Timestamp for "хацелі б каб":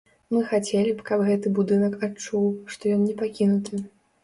0.53-1.19